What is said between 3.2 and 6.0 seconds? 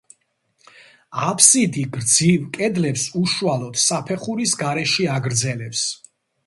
უშუალოდ, საფეხურის გარეშე აგრძელებს.